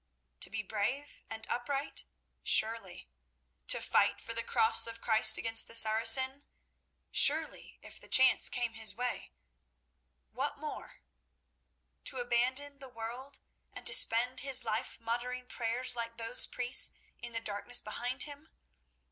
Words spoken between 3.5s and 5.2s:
To fight for the Cross of